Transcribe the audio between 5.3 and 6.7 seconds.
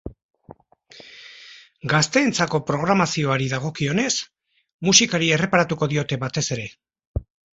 erreparatuko diote batez ere.